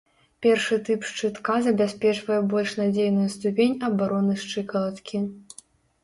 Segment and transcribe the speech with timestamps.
[0.43, 5.21] Першы тып шчытка забяспечвае больш надзейную ступень абароны шчыкалаткі.